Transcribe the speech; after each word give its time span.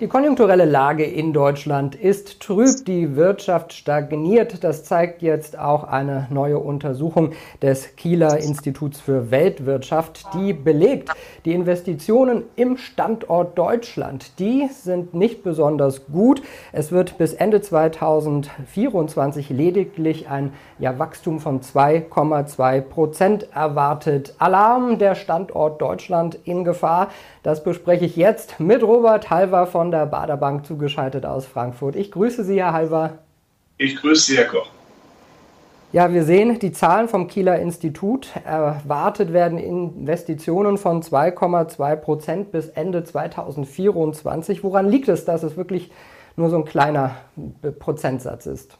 Die 0.00 0.08
konjunkturelle 0.08 0.64
Lage 0.64 1.04
in 1.04 1.32
Deutschland 1.32 1.94
ist 1.94 2.40
trüb, 2.40 2.84
die 2.84 3.14
Wirtschaft 3.14 3.72
stagniert. 3.72 4.64
Das 4.64 4.82
zeigt 4.82 5.22
jetzt 5.22 5.56
auch 5.56 5.84
eine 5.84 6.26
neue 6.30 6.58
Untersuchung 6.58 7.30
des 7.62 7.94
Kieler 7.94 8.38
Instituts 8.38 9.00
für 9.00 9.30
Weltwirtschaft, 9.30 10.26
die 10.34 10.52
belegt, 10.52 11.10
die 11.44 11.52
Investitionen 11.52 12.42
im 12.56 12.76
Standort 12.76 13.56
Deutschland, 13.56 14.40
die 14.40 14.68
sind 14.72 15.14
nicht 15.14 15.44
besonders 15.44 16.06
gut. 16.06 16.42
Es 16.72 16.90
wird 16.90 17.16
bis 17.16 17.32
Ende 17.32 17.60
2024 17.60 19.50
lediglich 19.50 20.28
ein 20.28 20.52
ja, 20.80 20.98
Wachstum 20.98 21.38
von 21.38 21.60
2,2 21.60 22.80
Prozent 22.80 23.46
erwartet. 23.54 24.34
Alarm, 24.38 24.98
der 24.98 25.14
Standort 25.14 25.80
Deutschland 25.80 26.36
in 26.42 26.64
Gefahr. 26.64 27.10
Das 27.44 27.62
bespreche 27.62 28.06
ich 28.06 28.16
jetzt 28.16 28.58
mit 28.58 28.82
Robert 28.82 29.30
Halver 29.30 29.66
von 29.66 29.83
der 29.90 30.06
Baderbank 30.06 30.66
zugeschaltet 30.66 31.26
aus 31.26 31.46
Frankfurt. 31.46 31.96
Ich 31.96 32.10
grüße 32.10 32.44
Sie, 32.44 32.60
Herr 32.60 32.72
Halver. 32.72 33.18
Ich 33.78 33.96
grüße 33.96 34.32
Sie, 34.32 34.36
Herr 34.36 34.46
Koch. 34.46 34.68
Ja, 35.94 36.12
wir 36.12 36.24
sehen 36.24 36.58
die 36.58 36.72
Zahlen 36.72 37.08
vom 37.08 37.28
Kieler 37.28 37.60
Institut. 37.60 38.30
Erwartet 38.44 39.32
werden 39.32 39.58
Investitionen 39.58 40.76
von 40.76 41.02
2,2 41.02 41.96
Prozent 41.96 42.50
bis 42.50 42.66
Ende 42.66 43.04
2024. 43.04 44.64
Woran 44.64 44.90
liegt 44.90 45.06
es, 45.06 45.24
dass 45.24 45.44
es 45.44 45.56
wirklich 45.56 45.92
nur 46.34 46.50
so 46.50 46.56
ein 46.56 46.64
kleiner 46.64 47.14
Prozentsatz 47.78 48.46
ist? 48.46 48.76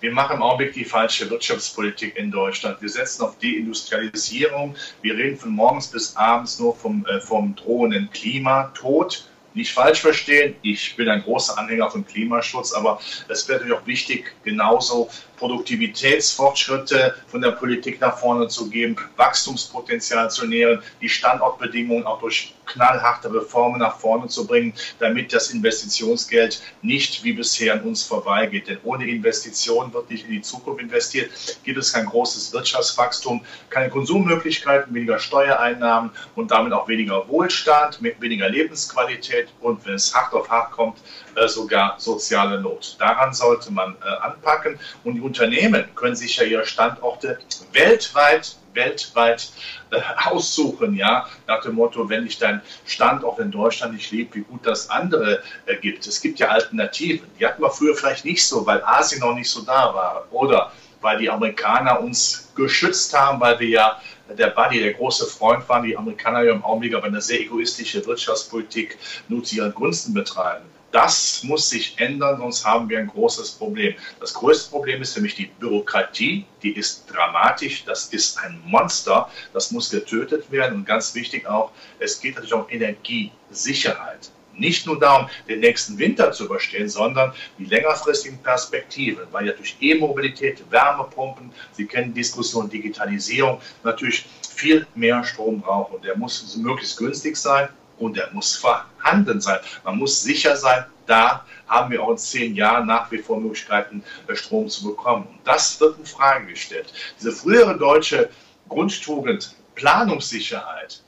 Wir 0.00 0.12
machen 0.12 0.36
im 0.36 0.42
Augenblick 0.42 0.72
die 0.72 0.84
falsche 0.84 1.28
Wirtschaftspolitik 1.30 2.16
in 2.16 2.30
Deutschland. 2.30 2.80
Wir 2.80 2.88
setzen 2.88 3.22
auf 3.22 3.38
Deindustrialisierung. 3.38 4.74
Wir 5.02 5.14
reden 5.14 5.36
von 5.36 5.50
morgens 5.50 5.88
bis 5.88 6.16
abends 6.16 6.58
nur 6.58 6.74
vom, 6.74 7.04
äh, 7.06 7.20
vom 7.20 7.54
drohenden 7.54 8.10
Klimatod 8.10 9.27
nicht 9.54 9.72
falsch 9.72 10.00
verstehen, 10.00 10.54
ich 10.62 10.94
bin 10.96 11.08
ein 11.08 11.22
großer 11.22 11.58
Anhänger 11.58 11.90
von 11.90 12.06
Klimaschutz, 12.06 12.72
aber 12.72 13.00
es 13.28 13.48
wäre 13.48 13.58
natürlich 13.58 13.80
auch 13.80 13.86
wichtig, 13.86 14.34
genauso 14.44 15.08
Produktivitätsfortschritte 15.36 17.14
von 17.26 17.40
der 17.40 17.52
Politik 17.52 18.00
nach 18.00 18.18
vorne 18.18 18.48
zu 18.48 18.68
geben, 18.70 18.96
Wachstumspotenzial 19.16 20.30
zu 20.30 20.46
nähren, 20.46 20.82
die 21.00 21.08
Standortbedingungen 21.08 22.06
auch 22.06 22.20
durch 22.20 22.54
knallharte 22.68 23.32
Reformen 23.32 23.80
nach 23.80 23.98
vorne 23.98 24.28
zu 24.28 24.46
bringen, 24.46 24.72
damit 24.98 25.32
das 25.32 25.50
Investitionsgeld 25.50 26.62
nicht 26.82 27.24
wie 27.24 27.32
bisher 27.32 27.74
an 27.74 27.80
uns 27.80 28.02
vorbeigeht. 28.02 28.68
Denn 28.68 28.78
ohne 28.84 29.06
Investitionen 29.06 29.92
wird 29.92 30.10
nicht 30.10 30.24
in 30.26 30.32
die 30.32 30.42
Zukunft 30.42 30.80
investiert, 30.80 31.30
gibt 31.64 31.78
es 31.78 31.92
kein 31.92 32.06
großes 32.06 32.52
Wirtschaftswachstum, 32.52 33.44
keine 33.70 33.90
Konsummöglichkeiten, 33.90 34.94
weniger 34.94 35.18
Steuereinnahmen 35.18 36.10
und 36.34 36.50
damit 36.50 36.72
auch 36.72 36.88
weniger 36.88 37.28
Wohlstand, 37.28 38.00
weniger 38.02 38.48
Lebensqualität 38.48 39.48
und 39.60 39.84
wenn 39.86 39.94
es 39.94 40.14
hart 40.14 40.32
auf 40.34 40.48
hart 40.48 40.72
kommt, 40.72 40.98
äh, 41.34 41.48
sogar 41.48 41.98
soziale 41.98 42.60
Not. 42.60 42.96
Daran 42.98 43.32
sollte 43.32 43.72
man 43.72 43.96
äh, 44.02 44.08
anpacken 44.22 44.78
und 45.04 45.14
die 45.14 45.20
Unternehmen 45.20 45.84
können 45.94 46.16
sich 46.16 46.36
ja 46.36 46.44
ihre 46.44 46.66
Standorte 46.66 47.38
weltweit 47.72 48.56
weltweit 48.74 49.50
äh, 49.90 50.00
aussuchen, 50.24 50.94
ja, 50.94 51.26
nach 51.46 51.62
dem 51.62 51.74
Motto, 51.74 52.08
wenn 52.08 52.26
ich 52.26 52.38
deinen 52.38 52.60
Standort 52.86 53.38
in 53.38 53.50
Deutschland 53.50 53.94
nicht 53.94 54.10
liebe, 54.10 54.36
wie 54.36 54.40
gut 54.40 54.66
das 54.66 54.90
andere 54.90 55.42
äh, 55.66 55.76
gibt. 55.76 56.06
Es 56.06 56.20
gibt 56.20 56.38
ja 56.38 56.48
Alternativen. 56.48 57.28
Die 57.38 57.46
hatten 57.46 57.62
wir 57.62 57.70
früher 57.70 57.94
vielleicht 57.94 58.24
nicht 58.24 58.46
so, 58.46 58.66
weil 58.66 58.82
Asien 58.84 59.20
noch 59.20 59.34
nicht 59.34 59.50
so 59.50 59.62
da 59.62 59.94
war 59.94 60.26
oder 60.30 60.72
weil 61.00 61.18
die 61.18 61.30
Amerikaner 61.30 62.00
uns 62.00 62.52
geschützt 62.54 63.16
haben, 63.16 63.40
weil 63.40 63.58
wir 63.60 63.68
ja 63.68 64.00
der 64.36 64.48
Buddy, 64.48 64.80
der 64.80 64.94
große 64.94 65.26
Freund 65.26 65.68
waren, 65.68 65.84
die 65.84 65.96
Amerikaner 65.96 66.42
ja 66.42 66.52
im 66.52 66.64
Augenblick 66.64 66.94
aber 66.94 67.06
eine 67.06 67.20
sehr 67.20 67.40
egoistische 67.40 68.04
Wirtschaftspolitik 68.04 68.98
nur 69.28 69.42
zu 69.42 69.56
ihren 69.56 69.74
Gunsten 69.74 70.12
betreiben. 70.12 70.64
Das 70.90 71.42
muss 71.42 71.68
sich 71.68 71.98
ändern, 71.98 72.38
sonst 72.38 72.64
haben 72.64 72.88
wir 72.88 72.98
ein 72.98 73.08
großes 73.08 73.52
Problem. 73.52 73.94
Das 74.20 74.32
größte 74.32 74.70
Problem 74.70 75.02
ist 75.02 75.18
mich 75.18 75.34
die 75.34 75.50
Bürokratie. 75.58 76.46
Die 76.62 76.72
ist 76.72 77.04
dramatisch. 77.12 77.84
Das 77.84 78.06
ist 78.06 78.38
ein 78.38 78.58
Monster. 78.64 79.28
Das 79.52 79.70
muss 79.70 79.90
getötet 79.90 80.50
werden. 80.50 80.78
Und 80.78 80.84
ganz 80.86 81.14
wichtig 81.14 81.46
auch, 81.46 81.72
es 81.98 82.20
geht 82.20 82.36
natürlich 82.36 82.54
um 82.54 82.66
Energiesicherheit. 82.70 84.30
Nicht 84.54 84.86
nur 84.86 84.98
darum, 84.98 85.28
den 85.46 85.60
nächsten 85.60 85.98
Winter 85.98 86.32
zu 86.32 86.46
überstehen, 86.46 86.88
sondern 86.88 87.32
die 87.58 87.66
längerfristigen 87.66 88.42
Perspektiven, 88.42 89.24
weil 89.30 89.46
ja 89.46 89.52
durch 89.52 89.76
E-Mobilität, 89.80 90.64
Wärmepumpen, 90.70 91.52
Sie 91.72 91.86
kennen 91.86 92.12
Diskussion 92.12 92.68
Digitalisierung, 92.68 93.60
natürlich 93.84 94.26
viel 94.48 94.84
mehr 94.96 95.22
Strom 95.22 95.60
brauchen. 95.60 96.02
Der 96.02 96.16
muss 96.16 96.56
möglichst 96.56 96.96
günstig 96.96 97.36
sein 97.36 97.68
und 97.98 98.16
er 98.18 98.30
muss 98.32 98.56
vorhanden 98.56 99.40
sein. 99.40 99.58
Man 99.84 99.98
muss 99.98 100.22
sicher 100.22 100.56
sein, 100.56 100.84
da 101.06 101.44
haben 101.66 101.90
wir 101.90 102.02
auch 102.02 102.10
in 102.10 102.18
zehn 102.18 102.54
Jahren 102.54 102.86
nach 102.86 103.10
wie 103.10 103.18
vor 103.18 103.40
Möglichkeiten, 103.40 104.02
äh, 104.26 104.34
Strom 104.34 104.68
zu 104.68 104.84
bekommen. 104.88 105.26
Und 105.26 105.38
das 105.44 105.80
wird 105.80 105.98
in 105.98 106.06
Frage 106.06 106.46
gestellt. 106.46 106.92
Diese 107.18 107.32
frühere 107.32 107.76
deutsche 107.76 108.30
Grundtugend 108.68 109.54
Planungssicherheit, 109.74 111.02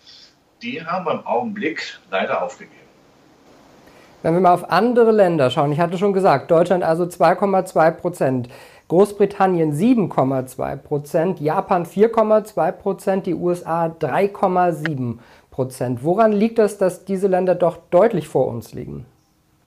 die 0.63 0.85
haben 0.85 1.05
wir 1.05 1.13
im 1.13 1.27
Augenblick 1.27 1.99
leider 2.11 2.43
aufgegeben. 2.43 2.77
Wenn 4.23 4.35
wir 4.35 4.41
mal 4.41 4.53
auf 4.53 4.71
andere 4.71 5.13
Länder 5.13 5.51
schauen, 5.51 5.73
ich 5.73 5.81
hatte 5.81 5.97
schon 5.97 6.13
gesagt, 6.13 6.51
Deutschland 6.51 6.85
also 6.85 7.05
2,2 7.05 7.91
Prozent, 7.93 8.49
Großbritannien 8.89 9.73
7,2 9.73 10.77
Prozent, 10.77 11.41
Japan 11.41 11.87
4,2 11.87 12.73
Prozent, 12.73 13.27
die 13.27 13.35
USA 13.35 13.87
3,7 13.87 15.19
Prozent. 15.61 16.03
Woran 16.03 16.33
liegt 16.33 16.59
das, 16.59 16.79
dass 16.79 17.05
diese 17.05 17.27
Länder 17.27 17.55
doch 17.55 17.77
deutlich 17.91 18.29
vor 18.29 18.47
uns 18.47 18.73
liegen? 18.73 19.05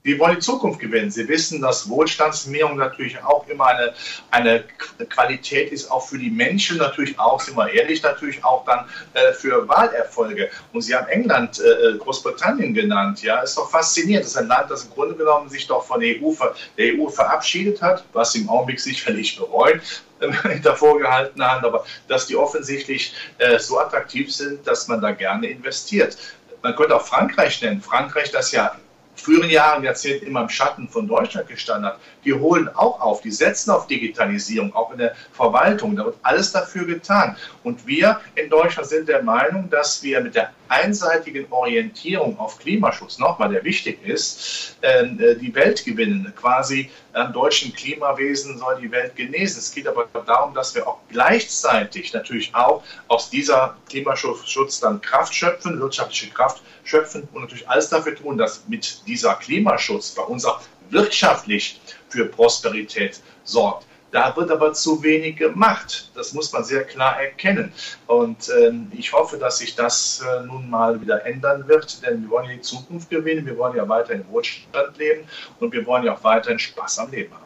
Die 0.06 0.20
wollen 0.20 0.36
die 0.36 0.42
Zukunft 0.42 0.82
gewinnen. 0.82 1.10
Sie 1.10 1.30
wissen, 1.30 1.62
dass 1.62 1.88
Wohlstandsmehrung 1.88 2.76
natürlich 2.76 3.24
auch 3.24 3.48
immer 3.48 3.68
eine, 3.68 3.94
eine 4.32 4.66
Qualität 5.10 5.72
ist, 5.72 5.90
auch 5.90 6.06
für 6.06 6.18
die 6.18 6.30
Menschen 6.30 6.78
natürlich 6.78 7.18
auch, 7.18 7.40
sind 7.40 7.56
wir 7.56 7.72
ehrlich, 7.72 8.04
natürlich 8.04 8.44
auch 8.44 8.66
dann 8.66 8.86
äh, 9.14 9.32
für 9.32 9.66
Wahlerfolge. 9.70 10.50
Und 10.74 10.82
Sie 10.82 10.94
haben 10.94 11.08
England, 11.08 11.62
äh, 11.62 11.98
Großbritannien 11.98 12.74
genannt. 12.74 13.24
Ja, 13.24 13.40
ist 13.40 13.58
doch 13.58 13.70
faszinierend. 13.70 14.26
Das 14.26 14.32
ist 14.32 14.38
ein 14.38 14.48
Land, 14.48 14.70
das 14.70 14.84
im 14.84 14.92
Grunde 14.92 15.16
genommen 15.16 15.48
sich 15.48 15.68
doch 15.68 15.86
von 15.86 16.02
der 16.02 16.16
EU, 16.22 16.34
der 16.78 16.96
EU 16.96 17.08
verabschiedet 17.08 17.82
hat, 17.82 18.04
was 18.12 18.34
sie 18.34 18.42
im 18.42 18.50
Augenblick 18.50 18.82
sicherlich 18.82 19.38
bereuen 19.38 19.82
hinter 20.44 20.76
vorgehaltener 20.76 21.52
Hand, 21.52 21.66
aber 21.66 21.86
dass 22.10 22.28
die 22.28 22.36
offensichtlich 22.36 23.14
äh, 23.38 23.58
so 23.58 23.80
attraktiv 23.80 24.34
sind, 24.34 24.68
dass 24.68 24.90
man 24.90 25.00
da 25.00 25.12
gerne 25.12 25.48
investiert. 25.48 26.18
Man 26.62 26.76
könnte 26.76 26.96
auch 26.96 27.06
Frankreich 27.06 27.62
nennen. 27.62 27.82
Frankreich, 27.82 28.32
das 28.32 28.52
ja 28.52 28.76
früheren 29.16 29.50
Jahren, 29.50 29.84
Jahrzehnten 29.84 30.28
immer 30.28 30.42
im 30.42 30.50
Schatten 30.50 30.88
von 30.88 31.08
Deutschland 31.08 31.48
gestanden 31.48 31.92
hat, 31.92 32.00
die 32.26 32.34
holen 32.34 32.70
auch 32.76 33.00
auf, 33.00 33.22
die 33.22 33.32
setzen 33.32 33.72
auf 33.72 33.88
Digitalisierung, 33.88 34.74
auch 34.76 34.92
in 34.92 34.98
der 34.98 35.16
Verwaltung. 35.32 35.96
Da 35.96 36.06
wird 36.06 36.18
alles 36.24 36.52
dafür 36.52 36.86
getan. 36.86 37.38
Und 37.64 37.86
wir 37.86 38.20
in 38.36 38.50
Deutschland 38.50 38.90
sind 38.90 39.08
der 39.08 39.24
Meinung, 39.24 39.70
dass 39.70 40.02
wir 40.04 40.22
mit 40.22 40.36
der 40.36 40.52
einseitigen 40.74 41.46
Orientierung 41.52 42.40
auf 42.40 42.58
Klimaschutz, 42.58 43.20
nochmal, 43.20 43.50
der 43.50 43.64
wichtig 43.64 44.00
ist, 44.04 44.76
ähm, 44.82 45.20
äh, 45.20 45.36
die 45.36 45.54
Welt 45.54 45.86
gewinnen. 45.86 46.34
Quasi 46.36 46.90
am 47.14 47.32
deutschen 47.32 47.74
Klimawesen 47.74 48.58
soll 48.58 48.82
die 48.82 48.92
Welt 48.92 49.16
genesen. 49.16 49.60
Es 49.60 49.72
geht 49.72 49.88
aber 49.88 50.08
darum, 50.26 50.54
dass 50.56 50.74
wir 50.74 50.88
auch 50.88 50.98
gleichzeitig 51.10 52.12
natürlich 52.14 52.56
auch 52.56 52.84
aus 53.08 53.30
dieser 53.30 53.78
Klimaschutz 53.88 54.80
dann 54.80 55.00
Kraft 55.02 55.36
schöpfen, 55.36 55.80
wirtschaftliche 55.80 56.32
Kraft 56.32 56.64
schöpfen 56.84 57.28
und 57.34 57.42
natürlich 57.44 57.70
alles 57.70 57.90
dafür 57.90 58.16
tun, 58.16 58.38
dass 58.38 58.68
mit 58.68 59.08
dieser 59.08 59.36
Klimaschutz 59.36 60.12
bei 60.12 60.24
uns 60.24 60.44
auch 60.44 60.60
wirtschaftlich 60.90 61.80
für 62.10 62.26
Prosperität 62.26 63.22
sorgt. 63.44 63.86
Da 64.14 64.36
wird 64.36 64.52
aber 64.52 64.74
zu 64.74 65.02
wenig 65.02 65.38
gemacht. 65.38 66.12
Das 66.14 66.34
muss 66.34 66.54
man 66.54 66.64
sehr 66.64 66.84
klar 66.84 67.20
erkennen. 67.20 67.74
Und 68.06 68.48
ähm, 68.62 68.92
ich 68.96 69.12
hoffe, 69.12 69.38
dass 69.38 69.58
sich 69.58 69.76
das 69.76 70.22
äh, 70.22 70.46
nun 70.46 70.70
mal 70.70 71.02
wieder 71.02 71.26
ändern 71.26 71.68
wird, 71.68 72.06
denn 72.06 72.22
wir 72.22 72.30
wollen 72.30 72.46
ja 72.46 72.54
die 72.54 72.62
Zukunft 72.62 73.10
gewinnen, 73.10 73.44
wir 73.48 73.58
wollen 73.58 73.76
ja 73.76 73.90
weiter 73.90 74.14
in 74.14 74.24
Wohlstand 74.30 74.96
leben 75.00 75.24
und 75.60 75.74
wir 75.74 75.84
wollen 75.88 76.04
ja 76.04 76.14
auch 76.14 76.24
weiterhin 76.24 76.60
Spaß 76.60 77.00
am 77.00 77.10
Leben 77.10 77.34
haben. 77.34 77.44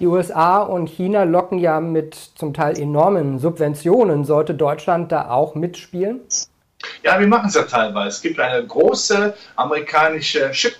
Die 0.00 0.06
USA 0.06 0.58
und 0.58 0.90
China 0.90 1.22
locken 1.22 1.58
ja 1.60 1.80
mit 1.80 2.14
zum 2.14 2.52
Teil 2.52 2.78
enormen 2.78 3.38
Subventionen. 3.38 4.26
Sollte 4.26 4.52
Deutschland 4.52 5.10
da 5.12 5.30
auch 5.30 5.54
mitspielen? 5.54 6.20
Ja, 7.02 7.18
wir 7.18 7.26
machen 7.26 7.48
es 7.48 7.54
ja 7.54 7.62
teilweise. 7.62 8.08
Es 8.08 8.20
gibt 8.20 8.38
eine 8.38 8.66
große 8.66 9.34
amerikanische 9.56 10.50
Chip- 10.52 10.76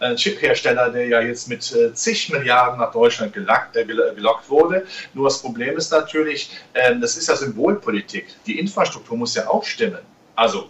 ein 0.00 0.16
Chip-Hersteller, 0.16 0.90
der 0.90 1.06
ja 1.06 1.20
jetzt 1.20 1.48
mit 1.48 1.72
äh, 1.72 1.92
zig 1.94 2.30
Milliarden 2.30 2.78
nach 2.78 2.92
Deutschland 2.92 3.32
gelockt, 3.32 3.76
äh, 3.76 3.84
gelockt 3.84 4.48
wurde. 4.48 4.86
Nur 5.14 5.24
das 5.24 5.40
Problem 5.40 5.76
ist 5.76 5.90
natürlich, 5.90 6.50
äh, 6.72 6.96
das 6.98 7.16
ist 7.16 7.28
ja 7.28 7.36
Symbolpolitik. 7.36 8.26
Die 8.46 8.58
Infrastruktur 8.58 9.16
muss 9.16 9.34
ja 9.34 9.48
auch 9.48 9.64
stimmen. 9.64 10.00
Also 10.34 10.68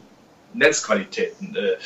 Netzqualitäten, 0.55 1.55
äh, 1.57 1.77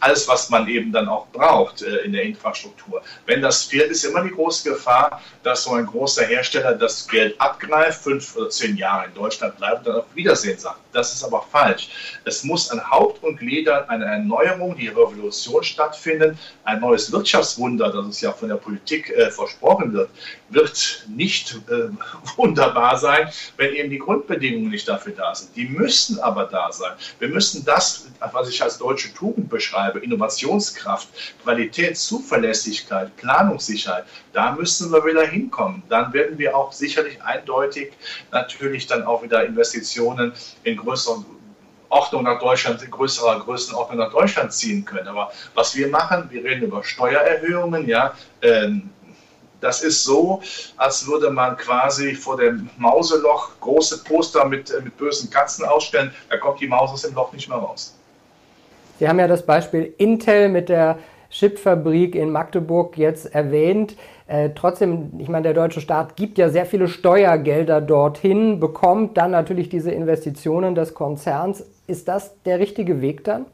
alles, 0.00 0.28
was 0.28 0.50
man 0.50 0.68
eben 0.68 0.92
dann 0.92 1.08
auch 1.08 1.26
braucht 1.28 1.82
äh, 1.82 1.98
in 1.98 2.12
der 2.12 2.22
Infrastruktur. 2.22 3.02
Wenn 3.26 3.42
das 3.42 3.64
fehlt, 3.64 3.90
ist 3.90 4.04
immer 4.04 4.22
die 4.22 4.30
große 4.30 4.70
Gefahr, 4.70 5.20
dass 5.42 5.64
so 5.64 5.72
ein 5.72 5.86
großer 5.86 6.24
Hersteller 6.24 6.74
das 6.74 7.06
Geld 7.08 7.40
abgreift, 7.40 8.02
fünf 8.02 8.36
oder 8.36 8.50
zehn 8.50 8.76
Jahre 8.76 9.06
in 9.06 9.14
Deutschland 9.14 9.56
bleibt 9.56 9.78
und 9.78 9.86
dann 9.86 9.96
auf 9.96 10.06
Wiedersehen 10.14 10.58
sagt. 10.58 10.78
Das 10.92 11.12
ist 11.12 11.24
aber 11.24 11.44
falsch. 11.50 11.88
Es 12.24 12.44
muss 12.44 12.70
an 12.70 12.88
Haupt 12.88 13.22
und 13.24 13.38
Gliedern 13.38 13.88
eine 13.88 14.04
Erneuerung, 14.04 14.76
die 14.76 14.88
Revolution 14.88 15.62
stattfinden. 15.64 16.38
Ein 16.62 16.80
neues 16.80 17.10
Wirtschaftswunder, 17.10 17.90
das 17.90 18.06
es 18.06 18.20
ja 18.20 18.32
von 18.32 18.48
der 18.48 18.56
Politik 18.56 19.10
äh, 19.10 19.30
versprochen 19.30 19.92
wird, 19.92 20.10
wird 20.50 21.04
nicht 21.08 21.58
äh, 21.68 21.88
wunderbar 22.36 22.96
sein, 22.96 23.28
wenn 23.56 23.74
eben 23.74 23.90
die 23.90 23.98
Grundbedingungen 23.98 24.70
nicht 24.70 24.88
dafür 24.88 25.14
da 25.16 25.34
sind. 25.34 25.54
Die 25.56 25.66
müssen 25.66 26.20
aber 26.20 26.44
da 26.44 26.70
sein. 26.70 26.92
Wir 27.18 27.28
müssen 27.28 27.64
das, 27.64 28.06
was 28.32 28.48
ich 28.48 28.62
als 28.62 28.78
deutsche 28.78 29.12
Tugend 29.14 29.48
beschreibe, 29.48 29.63
Innovationskraft, 29.72 31.08
Qualität, 31.42 31.96
Zuverlässigkeit, 31.96 33.14
Planungssicherheit, 33.16 34.04
da 34.32 34.52
müssen 34.52 34.92
wir 34.92 35.04
wieder 35.04 35.26
hinkommen. 35.26 35.82
Dann 35.88 36.12
werden 36.12 36.38
wir 36.38 36.56
auch 36.56 36.72
sicherlich 36.72 37.22
eindeutig 37.22 37.92
natürlich 38.30 38.86
dann 38.86 39.04
auch 39.04 39.22
wieder 39.22 39.44
Investitionen 39.44 40.32
in 40.64 40.76
größeren 40.76 41.24
Ordnung 41.88 42.24
nach 42.24 42.40
Deutschland, 42.40 42.82
in 42.82 42.90
größerer 42.90 43.40
Größenordnung 43.40 43.98
nach 43.98 44.10
Deutschland 44.10 44.52
ziehen 44.52 44.84
können. 44.84 45.06
Aber 45.06 45.30
was 45.54 45.76
wir 45.76 45.88
machen, 45.88 46.28
wir 46.30 46.42
reden 46.42 46.64
über 46.64 46.82
Steuererhöhungen, 46.82 47.86
ja, 47.86 48.14
ähm, 48.42 48.90
das 49.60 49.82
ist 49.82 50.04
so, 50.04 50.42
als 50.76 51.06
würde 51.06 51.30
man 51.30 51.56
quasi 51.56 52.14
vor 52.14 52.36
dem 52.36 52.68
Mauseloch 52.76 53.58
große 53.60 54.04
Poster 54.04 54.44
mit, 54.44 54.70
äh, 54.70 54.82
mit 54.82 54.96
bösen 54.98 55.30
Katzen 55.30 55.64
ausstellen. 55.64 56.12
Da 56.28 56.36
kommt 56.36 56.60
die 56.60 56.66
Maus 56.66 56.90
aus 56.90 57.02
dem 57.02 57.14
Loch 57.14 57.32
nicht 57.32 57.48
mehr 57.48 57.58
raus. 57.58 57.94
Sie 59.04 59.08
haben 59.10 59.18
ja 59.18 59.28
das 59.28 59.44
Beispiel 59.44 59.92
Intel 59.98 60.48
mit 60.48 60.70
der 60.70 60.98
Chipfabrik 61.28 62.14
in 62.14 62.30
Magdeburg 62.30 62.96
jetzt 62.96 63.34
erwähnt. 63.34 63.96
Äh, 64.26 64.48
trotzdem, 64.54 65.12
ich 65.18 65.28
meine, 65.28 65.42
der 65.42 65.52
deutsche 65.52 65.82
Staat 65.82 66.16
gibt 66.16 66.38
ja 66.38 66.48
sehr 66.48 66.64
viele 66.64 66.88
Steuergelder 66.88 67.82
dorthin, 67.82 68.60
bekommt 68.60 69.18
dann 69.18 69.32
natürlich 69.32 69.68
diese 69.68 69.90
Investitionen 69.90 70.74
des 70.74 70.94
Konzerns. 70.94 71.66
Ist 71.86 72.08
das 72.08 72.32
der 72.44 72.60
richtige 72.60 73.02
Weg 73.02 73.24
dann? 73.24 73.44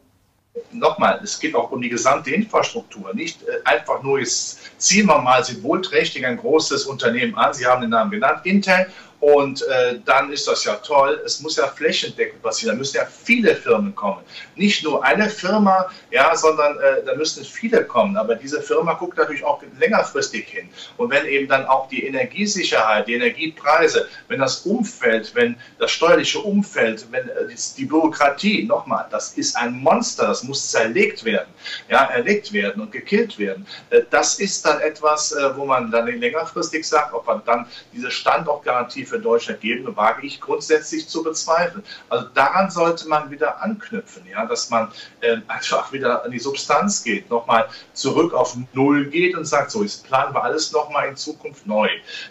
nochmal, 0.72 1.20
es 1.22 1.38
geht 1.38 1.54
auch 1.54 1.70
um 1.70 1.80
die 1.80 1.88
gesamte 1.88 2.30
Infrastruktur. 2.30 3.14
Nicht 3.14 3.42
äh, 3.42 3.52
einfach 3.64 4.02
nur, 4.02 4.18
jetzt 4.18 4.58
ziehen 4.78 5.06
wir 5.06 5.18
mal 5.18 5.44
symbolträchtig 5.44 6.26
ein 6.26 6.36
großes 6.36 6.86
Unternehmen 6.86 7.34
an, 7.36 7.54
Sie 7.54 7.66
haben 7.66 7.80
den 7.80 7.90
Namen 7.90 8.10
genannt, 8.10 8.40
Intel, 8.44 8.86
und 9.20 9.62
äh, 9.68 9.98
dann 10.04 10.32
ist 10.32 10.48
das 10.48 10.64
ja 10.64 10.76
toll. 10.76 11.20
Es 11.24 11.40
muss 11.40 11.56
ja 11.56 11.66
flächendeckend 11.68 12.42
passieren. 12.42 12.74
Da 12.74 12.78
müssen 12.78 12.96
ja 12.96 13.04
viele 13.04 13.54
Firmen 13.54 13.94
kommen. 13.94 14.22
Nicht 14.56 14.82
nur 14.82 15.04
eine 15.04 15.28
Firma, 15.28 15.90
ja, 16.10 16.34
sondern 16.34 16.78
äh, 16.78 17.04
da 17.04 17.14
müssen 17.14 17.44
viele 17.44 17.84
kommen. 17.84 18.16
Aber 18.16 18.34
diese 18.34 18.62
Firma 18.62 18.94
guckt 18.94 19.18
natürlich 19.18 19.44
auch 19.44 19.62
längerfristig 19.78 20.48
hin. 20.48 20.70
Und 20.96 21.10
wenn 21.10 21.26
eben 21.26 21.48
dann 21.48 21.66
auch 21.66 21.88
die 21.88 22.06
Energiesicherheit, 22.06 23.08
die 23.08 23.14
Energiepreise, 23.14 24.08
wenn 24.28 24.40
das 24.40 24.60
Umfeld, 24.60 25.34
wenn 25.34 25.56
das 25.78 25.90
steuerliche 25.90 26.38
Umfeld, 26.38 27.06
wenn 27.10 27.28
äh, 27.28 27.54
die 27.76 27.84
Bürokratie, 27.84 28.64
nochmal, 28.64 29.06
das 29.10 29.34
ist 29.34 29.54
ein 29.54 29.74
Monster, 29.74 30.28
das 30.28 30.44
muss 30.44 30.70
zerlegt 30.70 31.24
werden, 31.24 31.52
ja, 31.90 32.04
erlegt 32.06 32.54
werden 32.54 32.80
und 32.80 32.90
gekillt 32.90 33.38
werden. 33.38 33.66
Äh, 33.90 34.00
das 34.08 34.38
ist 34.38 34.64
dann 34.64 34.80
etwas, 34.80 35.32
äh, 35.32 35.56
wo 35.56 35.66
man 35.66 35.90
dann 35.90 36.06
längerfristig 36.06 36.88
sagt, 36.88 37.12
ob 37.12 37.26
man 37.26 37.42
dann 37.44 37.66
diese 37.92 38.10
Standortgarantie 38.10 39.09
für 39.10 39.18
Deutschland 39.18 39.60
geben, 39.60 39.96
wage 39.96 40.26
ich 40.26 40.40
grundsätzlich 40.40 41.08
zu 41.08 41.22
bezweifeln. 41.22 41.84
Also 42.08 42.28
daran 42.32 42.70
sollte 42.70 43.08
man 43.08 43.30
wieder 43.30 43.60
anknüpfen, 43.62 44.22
ja, 44.30 44.46
dass 44.46 44.70
man 44.70 44.90
äh, 45.20 45.38
einfach 45.48 45.92
wieder 45.92 46.24
an 46.24 46.30
die 46.30 46.38
Substanz 46.38 47.02
geht, 47.02 47.28
nochmal 47.28 47.68
zurück 47.92 48.32
auf 48.32 48.56
Null 48.72 49.06
geht 49.06 49.36
und 49.36 49.44
sagt, 49.44 49.70
so, 49.70 49.82
jetzt 49.82 50.06
planen 50.06 50.34
wir 50.34 50.42
alles 50.42 50.72
nochmal 50.72 51.08
in 51.08 51.16
Zukunft 51.16 51.66
neu. 51.66 51.88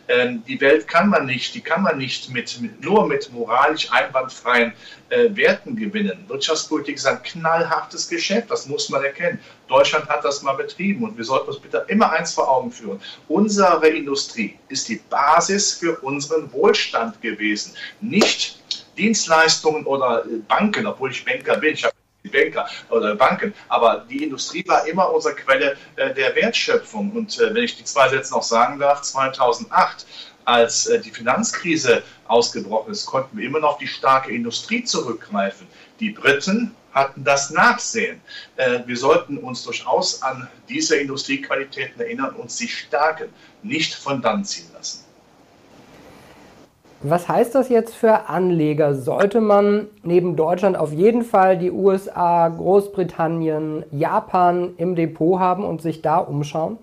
Ähm, 0.07 0.43
die 0.47 0.59
Welt 0.61 0.87
kann 0.87 1.09
man 1.09 1.25
nicht, 1.25 1.53
die 1.53 1.61
kann 1.61 1.83
man 1.83 1.97
nicht 1.97 2.31
mit, 2.31 2.59
mit 2.61 2.83
nur 2.83 3.05
mit 3.07 3.31
moralisch 3.31 3.91
einwandfreien 3.91 4.73
äh, 5.09 5.35
Werten 5.35 5.75
gewinnen. 5.75 6.25
Wirtschaftspolitik 6.27 6.95
ist 6.95 7.05
ein 7.05 7.21
knallhartes 7.21 8.07
Geschäft, 8.07 8.49
das 8.49 8.67
muss 8.67 8.89
man 8.89 9.03
erkennen. 9.03 9.39
Deutschland 9.69 10.09
hat 10.09 10.25
das 10.25 10.41
mal 10.41 10.53
betrieben 10.53 11.03
und 11.03 11.17
wir 11.17 11.23
sollten 11.23 11.47
uns 11.47 11.59
bitte 11.59 11.85
immer 11.87 12.11
eins 12.11 12.33
vor 12.33 12.49
Augen 12.49 12.71
führen. 12.71 12.99
Unsere 13.27 13.87
Industrie 13.87 14.57
ist 14.67 14.89
die 14.89 15.01
Basis 15.09 15.73
für 15.73 15.97
unseren 15.99 16.51
Wohlstand 16.51 17.21
gewesen, 17.21 17.75
nicht 18.01 18.59
Dienstleistungen 18.97 19.85
oder 19.85 20.25
äh, 20.25 20.39
Banken, 20.47 20.85
obwohl 20.85 21.11
ich 21.11 21.23
Banker 21.23 21.57
bin. 21.57 21.73
Ich 21.73 21.85
habe 21.85 21.93
Banker 22.31 22.67
oder 22.89 23.15
Banken. 23.15 23.53
Aber 23.69 24.05
die 24.09 24.23
Industrie 24.23 24.63
war 24.67 24.85
immer 24.87 25.11
unsere 25.11 25.35
Quelle 25.35 25.77
äh, 25.95 26.13
der 26.13 26.35
Wertschöpfung. 26.35 27.11
Und 27.11 27.39
äh, 27.39 27.53
wenn 27.53 27.63
ich 27.63 27.77
die 27.77 27.83
zwei 27.85 28.09
Sätze 28.09 28.33
noch 28.33 28.43
sagen 28.43 28.79
darf, 28.79 29.01
2008 29.01 30.05
als 30.49 30.87
äh, 30.87 30.99
die 30.99 31.11
Finanzkrise 31.11 32.03
ausgebrochen 32.27 32.91
ist, 32.91 33.05
konnten 33.05 33.37
wir 33.37 33.45
immer 33.45 33.59
noch 33.59 33.77
die 33.77 33.87
starke 33.87 34.31
Industrie 34.31 34.83
zurückgreifen. 34.83 35.67
Die 35.99 36.09
Briten 36.09 36.75
hatten 36.91 37.23
das 37.23 37.51
Nachsehen. 37.51 38.19
Äh, 38.55 38.79
wir 38.85 38.97
sollten 38.97 39.37
uns 39.37 39.63
durchaus 39.63 40.21
an 40.23 40.47
diese 40.67 40.97
Industriequalitäten 40.97 42.01
erinnern 42.01 42.33
und 42.35 42.51
sie 42.51 42.67
stärken, 42.67 43.29
nicht 43.61 43.93
von 43.93 44.21
dann 44.21 44.43
ziehen 44.43 44.69
lassen. 44.73 45.05
Was 47.01 47.29
heißt 47.29 47.55
das 47.55 47.69
jetzt 47.69 47.95
für 47.95 48.27
Anleger? 48.27 48.93
Sollte 48.93 49.39
man 49.39 49.87
neben 50.03 50.35
Deutschland 50.35 50.75
auf 50.75 50.91
jeden 50.91 51.23
Fall 51.23 51.57
die 51.57 51.71
USA, 51.71 52.49
Großbritannien, 52.49 53.85
Japan 53.91 54.73
im 54.75 54.95
Depot 54.95 55.39
haben 55.39 55.63
und 55.63 55.81
sich 55.81 56.01
da 56.01 56.17
umschauen? 56.17 56.77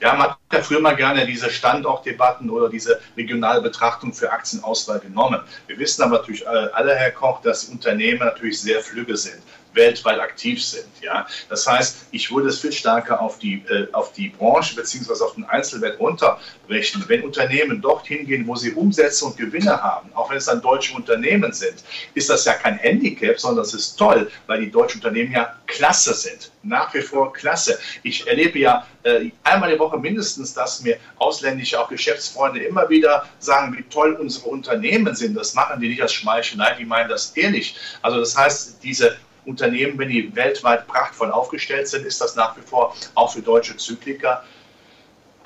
Ja, 0.00 0.14
man 0.14 0.30
hat 0.30 0.38
ja 0.52 0.62
früher 0.62 0.80
mal 0.80 0.96
gerne 0.96 1.26
diese 1.26 1.50
Standortdebatten 1.50 2.50
oder 2.50 2.68
diese 2.68 3.00
regionale 3.16 3.60
Betrachtung 3.60 4.12
für 4.12 4.30
Aktienauswahl 4.30 5.00
genommen. 5.00 5.40
Wir 5.66 5.78
wissen 5.78 6.02
aber 6.02 6.18
natürlich 6.18 6.46
alle, 6.48 6.94
Herr 6.94 7.10
Koch, 7.10 7.40
dass 7.42 7.64
Unternehmen 7.64 8.20
natürlich 8.20 8.60
sehr 8.60 8.80
flügge 8.80 9.16
sind 9.16 9.42
weltweit 9.76 10.18
aktiv 10.18 10.64
sind. 10.64 10.88
Ja? 11.00 11.26
Das 11.48 11.66
heißt, 11.66 12.06
ich 12.10 12.34
würde 12.34 12.48
es 12.48 12.60
viel 12.60 12.72
stärker 12.72 13.20
auf 13.20 13.38
die, 13.38 13.62
äh, 13.68 13.86
auf 13.92 14.12
die 14.12 14.30
Branche 14.30 14.74
bzw. 14.74 15.22
auf 15.22 15.34
den 15.34 15.44
Einzelwert 15.44 16.00
runterbrechen. 16.00 17.04
Wenn 17.06 17.22
Unternehmen 17.22 17.80
dorthin 17.80 18.26
gehen, 18.26 18.46
wo 18.46 18.56
sie 18.56 18.72
Umsätze 18.72 19.24
und 19.26 19.36
Gewinne 19.36 19.82
haben, 19.82 20.10
auch 20.14 20.30
wenn 20.30 20.38
es 20.38 20.46
dann 20.46 20.60
deutsche 20.60 20.94
Unternehmen 20.94 21.52
sind, 21.52 21.84
ist 22.14 22.30
das 22.30 22.44
ja 22.44 22.54
kein 22.54 22.78
Handicap, 22.78 23.38
sondern 23.38 23.64
es 23.64 23.74
ist 23.74 23.96
toll, 23.96 24.30
weil 24.46 24.60
die 24.60 24.70
deutschen 24.70 25.00
Unternehmen 25.00 25.32
ja 25.32 25.54
klasse 25.66 26.14
sind. 26.14 26.50
Nach 26.62 26.92
wie 26.94 27.00
vor 27.00 27.32
klasse. 27.32 27.78
Ich 28.02 28.26
erlebe 28.26 28.58
ja 28.58 28.86
äh, 29.04 29.30
einmal 29.44 29.72
die 29.72 29.78
Woche 29.78 29.98
mindestens, 29.98 30.52
dass 30.54 30.82
mir 30.82 30.96
ausländische, 31.18 31.80
auch 31.80 31.88
Geschäftsfreunde 31.88 32.60
immer 32.60 32.88
wieder 32.88 33.26
sagen, 33.38 33.76
wie 33.76 33.82
toll 33.84 34.14
unsere 34.14 34.48
Unternehmen 34.48 35.14
sind. 35.14 35.36
Das 35.36 35.54
machen 35.54 35.80
die 35.80 35.88
nicht 35.88 36.02
als 36.02 36.12
Schmeichelei, 36.12 36.74
die 36.78 36.84
meinen 36.84 37.08
das 37.08 37.36
ehrlich. 37.36 37.76
Also 38.02 38.18
das 38.18 38.36
heißt, 38.36 38.82
diese 38.82 39.16
Unternehmen, 39.46 39.98
wenn 39.98 40.08
die 40.08 40.34
weltweit 40.34 40.86
prachtvoll 40.86 41.30
aufgestellt 41.30 41.88
sind, 41.88 42.04
ist 42.04 42.20
das 42.20 42.36
nach 42.36 42.56
wie 42.56 42.62
vor 42.62 42.94
auch 43.14 43.32
für 43.32 43.42
deutsche 43.42 43.76
Zykliker 43.76 44.42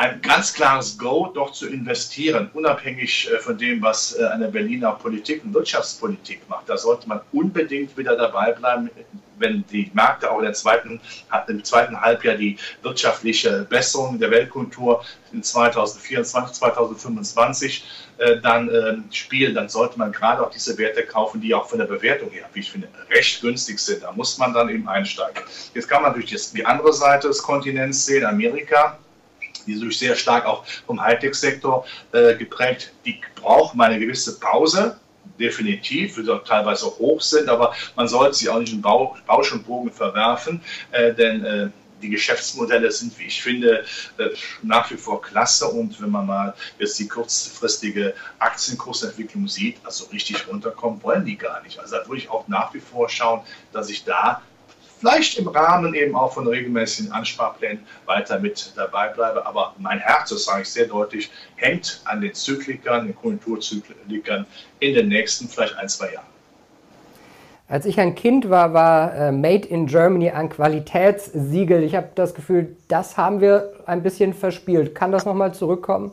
ein 0.01 0.23
ganz 0.23 0.55
klares 0.55 0.97
Go, 0.97 1.31
doch 1.35 1.53
zu 1.53 1.69
investieren, 1.69 2.51
unabhängig 2.55 3.31
äh, 3.31 3.39
von 3.39 3.59
dem, 3.59 3.83
was 3.83 4.19
äh, 4.19 4.25
eine 4.29 4.49
Berliner 4.49 4.93
Politik 4.93 5.45
und 5.45 5.53
Wirtschaftspolitik 5.53 6.49
macht. 6.49 6.71
Da 6.71 6.79
sollte 6.79 7.07
man 7.07 7.21
unbedingt 7.33 7.97
wieder 7.99 8.17
dabei 8.17 8.53
bleiben, 8.53 8.89
wenn 9.41 9.65
die 9.71 9.91
Märkte 9.95 10.31
auch 10.31 10.39
in 10.39 10.45
der 10.45 10.53
zweiten, 10.53 11.01
im 11.49 11.65
zweiten 11.65 12.01
Halbjahr 12.01 12.37
die 12.37 12.57
wirtschaftliche 12.83 13.67
Besserung 13.69 14.19
der 14.19 14.31
Weltkultur 14.31 15.05
in 15.33 15.43
2024, 15.43 16.59
2025 16.59 17.85
äh, 18.19 18.41
dann 18.41 18.69
äh, 18.69 18.97
spielen, 19.13 19.55
dann 19.55 19.69
sollte 19.69 19.99
man 19.99 20.13
gerade 20.13 20.47
auch 20.47 20.51
diese 20.51 20.77
Werte 20.79 21.03
kaufen, 21.03 21.41
die 21.41 21.55
auch 21.55 21.69
von 21.69 21.79
der 21.79 21.87
Bewertung 21.87 22.31
her, 22.31 22.47
wie 22.53 22.61
ich 22.61 22.71
finde, 22.71 22.89
recht 23.11 23.41
günstig 23.41 23.79
sind. 23.79 24.03
Da 24.03 24.13
muss 24.13 24.39
man 24.39 24.53
dann 24.53 24.69
eben 24.69 24.89
einsteigen. 24.89 25.43
Jetzt 25.75 25.89
kann 25.89 26.03
man 26.03 26.13
natürlich 26.13 26.51
die 26.53 26.65
andere 26.65 26.93
Seite 26.93 27.29
des 27.29 27.43
Kontinents 27.43 28.07
sehen, 28.07 28.25
Amerika 28.25 28.99
die 29.67 29.77
sind 29.77 29.93
sehr 29.95 30.17
stark 30.17 30.47
auch 30.47 30.65
vom 30.87 31.01
Hightech-Sektor 31.01 31.85
äh, 32.13 32.35
geprägt, 32.37 32.93
die 33.05 33.21
brauchen 33.35 33.77
mal 33.77 33.91
eine 33.91 34.01
gewisse 34.01 34.39
Pause, 34.39 35.00
definitiv, 35.39 36.17
die 36.17 36.39
teilweise 36.47 36.87
hoch 36.87 37.21
sind, 37.21 37.49
aber 37.49 37.75
man 37.97 38.09
sollte 38.09 38.37
sie 38.37 38.49
auch 38.49 38.59
nicht 38.59 38.73
in 38.73 38.83
Bausch 38.83 39.53
und 39.53 39.67
Bogen 39.67 39.91
verwerfen, 39.91 40.61
äh, 40.93 41.15
denn 41.15 41.45
äh, 41.45 41.71
die 42.03 42.11
Geschäftsmodelle 42.11 42.91
sind, 42.91 43.19
wie 43.19 43.25
ich 43.25 43.43
finde, 43.43 43.85
äh, 44.19 44.29
nach 44.63 44.91
wie 44.91 44.97
vor 44.97 45.21
klasse. 45.21 45.67
Und 45.67 46.01
wenn 46.01 46.11
man 46.11 46.27
mal 46.27 46.55
jetzt 46.79 46.99
die 46.99 47.09
kurzfristige 47.09 48.15
Aktienkursentwicklung 48.39 49.49
sieht, 49.49 49.77
also 49.85 50.07
richtig 50.07 50.49
runterkommen 50.49 51.03
wollen 51.03 51.25
die 51.25 51.37
gar 51.37 51.63
nicht. 51.63 51.79
Also 51.79 51.97
da 51.97 52.07
würde 52.07 52.21
ich 52.21 52.31
auch 52.31 52.49
nach 52.49 52.73
wie 52.75 52.81
vor 52.81 53.09
schauen, 53.09 53.43
dass 53.73 53.91
ich 53.91 54.05
da 54.05 54.43
vielleicht 55.01 55.39
im 55.39 55.49
Rahmen 55.49 55.95
eben 55.95 56.15
auch 56.15 56.35
von 56.35 56.47
regelmäßigen 56.47 57.11
Ansparplänen 57.11 57.85
weiter 58.05 58.39
mit 58.39 58.73
dabei 58.77 59.09
bleibe. 59.09 59.45
Aber 59.47 59.75
mein 59.79 59.99
Herz, 59.99 60.31
das 60.31 60.45
sage 60.45 60.63
ich 60.63 60.69
sehr 60.69 60.87
deutlich, 60.87 61.31
hängt 61.57 62.01
an 62.05 62.21
den 62.21 62.35
Zyklikern, 62.35 63.07
den 63.07 63.17
Konjunkturzyklikern 63.17 64.47
in 64.79 64.95
den 64.95 65.09
nächsten 65.09 65.49
vielleicht 65.49 65.77
ein, 65.77 65.89
zwei 65.89 66.13
Jahren. 66.13 66.27
Als 67.69 67.87
ich 67.87 68.01
ein 68.01 68.17
Kind 68.17 68.51
war, 68.51 68.75
war 68.75 69.15
äh, 69.15 69.33
Made 69.33 69.67
in 69.69 69.87
Germany 69.87 70.31
ein 70.31 70.49
Qualitätssiegel. 70.49 71.85
Ich 71.85 71.95
habe 71.95 72.09
das 72.17 72.35
Gefühl, 72.35 72.77
das 72.89 73.17
haben 73.17 73.41
wir 73.41 73.73
ein 73.87 74.03
bisschen 74.03 74.35
verspielt. 74.35 74.95
Kann 74.95 75.13
das 75.13 75.25
nochmal 75.25 75.55
zurückkommen? 75.55 76.11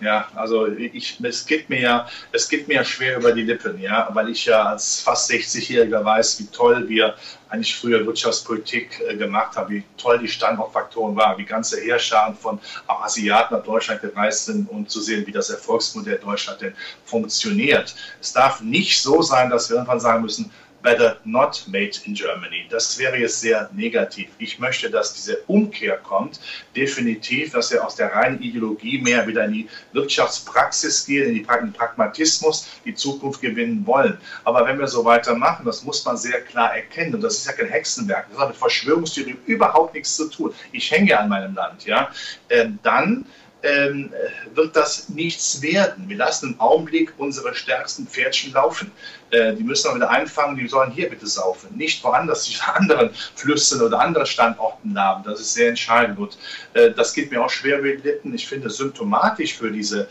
Ja, 0.00 0.28
also 0.34 0.68
ich, 0.68 1.18
es 1.22 1.46
geht 1.46 1.68
mir 1.68 1.80
ja, 1.80 2.08
es 2.32 2.48
geht 2.48 2.68
mir 2.68 2.84
schwer 2.84 3.18
über 3.18 3.32
die 3.32 3.42
Lippen, 3.42 3.80
ja, 3.80 4.08
weil 4.12 4.28
ich 4.28 4.44
ja 4.44 4.62
als 4.62 5.00
fast 5.00 5.30
60-Jähriger 5.30 6.04
weiß, 6.04 6.38
wie 6.38 6.46
toll 6.46 6.88
wir 6.88 7.14
eigentlich 7.48 7.76
früher 7.76 8.04
Wirtschaftspolitik 8.06 9.00
äh, 9.08 9.16
gemacht 9.16 9.56
haben, 9.56 9.74
wie 9.74 9.84
toll 9.96 10.18
die 10.18 10.28
Standortfaktoren 10.28 11.16
waren, 11.16 11.38
wie 11.38 11.44
ganze 11.44 11.80
Heerscharen 11.80 12.36
von 12.36 12.60
Asiaten 12.86 13.54
nach 13.54 13.64
Deutschland 13.64 14.00
gereist 14.00 14.46
sind, 14.46 14.68
um 14.70 14.86
zu 14.86 15.00
sehen, 15.00 15.26
wie 15.26 15.32
das 15.32 15.50
Erfolgsmodell 15.50 16.18
Deutschland 16.18 16.60
denn 16.60 16.74
funktioniert. 17.04 17.94
Es 18.20 18.32
darf 18.32 18.60
nicht 18.60 19.00
so 19.00 19.22
sein, 19.22 19.50
dass 19.50 19.68
wir 19.68 19.76
irgendwann 19.76 20.00
sagen 20.00 20.22
müssen, 20.22 20.50
better 20.88 21.18
not 21.24 21.64
made 21.66 22.00
in 22.06 22.14
Germany. 22.14 22.66
Das 22.70 22.98
wäre 22.98 23.18
jetzt 23.18 23.40
sehr 23.40 23.68
negativ. 23.74 24.28
Ich 24.38 24.58
möchte, 24.58 24.88
dass 24.88 25.12
diese 25.12 25.36
Umkehr 25.46 25.98
kommt, 25.98 26.40
definitiv, 26.74 27.52
dass 27.52 27.70
wir 27.70 27.84
aus 27.84 27.96
der 27.96 28.14
reinen 28.14 28.40
Ideologie 28.40 28.98
mehr 28.98 29.26
wieder 29.26 29.44
in 29.44 29.52
die 29.52 29.68
Wirtschaftspraxis 29.92 31.04
gehen, 31.04 31.28
in 31.28 31.34
den 31.34 31.72
Pragmatismus, 31.74 32.68
die 32.86 32.94
Zukunft 32.94 33.42
gewinnen 33.42 33.86
wollen. 33.86 34.16
Aber 34.44 34.66
wenn 34.66 34.78
wir 34.78 34.88
so 34.88 35.04
weitermachen, 35.04 35.66
das 35.66 35.84
muss 35.84 36.02
man 36.06 36.16
sehr 36.16 36.40
klar 36.40 36.74
erkennen, 36.74 37.14
und 37.14 37.20
das 37.20 37.36
ist 37.36 37.46
ja 37.46 37.52
kein 37.52 37.68
Hexenwerk, 37.68 38.26
das 38.30 38.38
hat 38.38 38.48
mit 38.48 38.56
Verschwörungstheorien 38.56 39.36
überhaupt 39.44 39.92
nichts 39.92 40.16
zu 40.16 40.30
tun. 40.30 40.54
Ich 40.72 40.90
hänge 40.90 41.18
an 41.18 41.28
meinem 41.28 41.54
Land, 41.54 41.84
ja, 41.84 42.10
äh, 42.48 42.68
dann 42.82 43.26
ähm, 43.62 44.12
wird 44.54 44.76
das 44.76 45.08
nichts 45.08 45.60
werden. 45.62 46.08
Wir 46.08 46.16
lassen 46.16 46.52
im 46.52 46.60
Augenblick 46.60 47.12
unsere 47.18 47.54
stärksten 47.54 48.06
Pferdchen 48.06 48.52
laufen. 48.52 48.92
Äh, 49.30 49.54
die 49.54 49.64
müssen 49.64 49.90
wir 49.90 49.96
wieder 49.96 50.10
einfangen, 50.10 50.56
die 50.56 50.68
sollen 50.68 50.92
hier 50.92 51.08
bitte 51.08 51.26
saufen. 51.26 51.76
Nicht 51.76 52.02
woanders, 52.04 52.44
die 52.44 52.56
anderen 52.62 53.10
Flüssen 53.34 53.80
oder 53.82 54.00
anderen 54.00 54.26
Standorten 54.26 54.98
haben. 54.98 55.24
Das 55.24 55.40
ist 55.40 55.54
sehr 55.54 55.70
entscheidend. 55.70 56.18
Und 56.18 56.38
äh, 56.74 56.92
das 56.92 57.12
geht 57.12 57.30
mir 57.30 57.44
auch 57.44 57.50
schwer 57.50 57.82
die 57.82 58.00
Lippen. 58.02 58.34
Ich 58.34 58.46
finde 58.46 58.70
symptomatisch 58.70 59.54
für 59.54 59.70
diese 59.70 60.08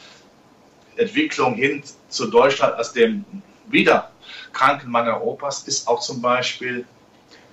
Entwicklung 0.97 1.55
hin 1.55 1.83
zu 2.09 2.27
Deutschland 2.29 2.73
als 2.75 2.91
dem 2.91 3.23
wieder 3.69 4.11
kranken 4.53 4.89
Mann 4.89 5.07
Europas 5.07 5.67
ist 5.67 5.87
auch 5.87 5.99
zum 5.99 6.21
Beispiel 6.21 6.85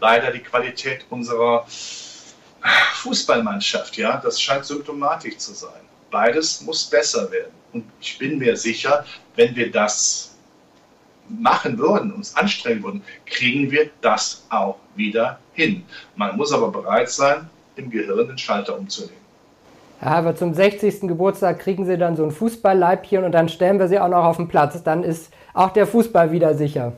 leider 0.01 0.31
die 0.31 0.41
Qualität 0.41 1.05
unserer 1.11 1.67
Fußballmannschaft, 2.95 3.97
ja, 3.97 4.17
das 4.17 4.41
scheint 4.41 4.65
symptomatisch 4.65 5.37
zu 5.39 5.53
sein. 5.53 5.83
Beides 6.11 6.63
muss 6.63 6.85
besser 6.85 7.31
werden. 7.31 7.53
Und 7.73 7.85
ich 8.01 8.19
bin 8.19 8.39
mir 8.39 8.57
sicher, 8.57 9.05
wenn 9.37 9.55
wir 9.55 9.71
das 9.71 10.37
machen 11.29 11.79
würden, 11.79 12.13
uns 12.13 12.37
anstrengen 12.37 12.83
würden, 12.83 13.03
kriegen 13.27 13.71
wir 13.71 13.91
das 14.01 14.45
auch 14.49 14.77
wieder 14.95 15.39
hin. 15.53 15.85
Man 16.17 16.37
muss 16.37 16.53
aber 16.53 16.71
bereit 16.71 17.11
sein, 17.11 17.49
im 17.77 17.91
Gehirn 17.91 18.29
den 18.29 18.39
Schalter 18.39 18.79
umzulegen. 18.79 19.17
Herr 20.01 20.11
Halver, 20.11 20.37
zum 20.37 20.55
60. 20.55 21.03
Geburtstag 21.03 21.61
kriegen 21.61 21.87
Sie 21.87 21.97
dann 21.97 22.17
so 22.17 22.25
ein 22.25 22.31
Fußballleibchen 22.31 23.25
und 23.25 23.33
dann 23.33 23.49
stellen 23.49 23.79
wir 23.79 23.89
Sie 23.89 23.99
auch 23.99 24.09
noch 24.09 24.25
auf 24.25 24.37
den 24.37 24.49
Platz. 24.49 24.83
Dann 24.83 25.03
ist 25.03 25.33
auch 25.55 25.71
der 25.71 25.87
Fußball 25.87 26.31
wieder 26.31 26.55
sicher. 26.55 26.93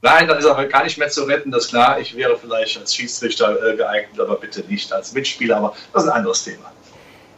Nein, 0.00 0.28
dann 0.28 0.38
ist 0.38 0.46
aber 0.46 0.66
gar 0.66 0.84
nicht 0.84 0.96
mehr 0.96 1.08
zu 1.08 1.24
retten, 1.24 1.50
das 1.50 1.64
ist 1.64 1.70
klar. 1.70 1.98
Ich 1.98 2.14
wäre 2.16 2.36
vielleicht 2.36 2.78
als 2.78 2.94
Schiedsrichter 2.94 3.56
äh, 3.66 3.76
geeignet, 3.76 4.20
aber 4.20 4.36
bitte 4.36 4.62
nicht 4.68 4.92
als 4.92 5.12
Mitspieler. 5.12 5.56
Aber 5.56 5.74
das 5.92 6.04
ist 6.04 6.08
ein 6.08 6.16
anderes 6.16 6.44
Thema. 6.44 6.70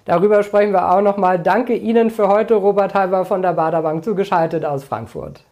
Darüber 0.04 0.42
sprechen 0.42 0.72
wir 0.72 0.90
auch 0.90 1.00
nochmal. 1.00 1.38
Danke 1.38 1.74
Ihnen 1.74 2.10
für 2.10 2.28
heute, 2.28 2.54
Robert 2.54 2.94
Halber 2.94 3.24
von 3.24 3.40
der 3.42 3.54
Baderbank, 3.54 4.04
zugeschaltet 4.04 4.64
aus 4.64 4.84
Frankfurt. 4.84 5.42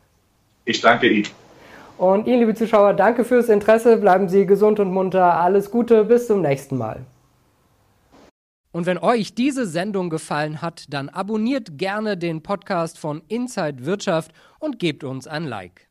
Ich 0.64 0.80
danke 0.80 1.08
Ihnen. 1.08 1.28
Und 1.96 2.26
Ihnen, 2.26 2.40
liebe 2.40 2.54
Zuschauer, 2.54 2.92
danke 2.92 3.24
fürs 3.24 3.48
Interesse. 3.48 3.96
Bleiben 3.96 4.28
Sie 4.28 4.46
gesund 4.46 4.78
und 4.78 4.92
munter. 4.92 5.40
Alles 5.40 5.70
Gute, 5.70 6.04
bis 6.04 6.26
zum 6.26 6.42
nächsten 6.42 6.76
Mal. 6.76 7.06
Und 8.70 8.86
wenn 8.86 8.98
euch 8.98 9.34
diese 9.34 9.66
Sendung 9.66 10.10
gefallen 10.10 10.60
hat, 10.60 10.84
dann 10.90 11.08
abonniert 11.08 11.78
gerne 11.78 12.16
den 12.16 12.42
Podcast 12.42 12.98
von 12.98 13.22
Inside 13.28 13.86
Wirtschaft 13.86 14.32
und 14.58 14.78
gebt 14.78 15.04
uns 15.04 15.26
ein 15.26 15.44
Like. 15.44 15.88